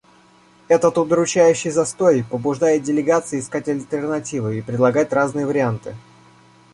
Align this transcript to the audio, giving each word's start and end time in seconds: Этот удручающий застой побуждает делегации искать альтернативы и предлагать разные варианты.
Этот 0.67 0.97
удручающий 0.97 1.69
застой 1.69 2.23
побуждает 2.27 2.81
делегации 2.81 3.39
искать 3.39 3.67
альтернативы 3.67 4.57
и 4.57 4.61
предлагать 4.63 5.13
разные 5.13 5.45
варианты. 5.45 5.95